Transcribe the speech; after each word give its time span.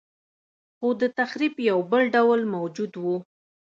خو 0.77 0.87
د 1.01 1.03
تخریب 1.17 1.53
یو 1.69 1.79
بل 1.91 2.03
ډول 2.15 2.39
موجود 2.55 2.93
و 3.03 3.05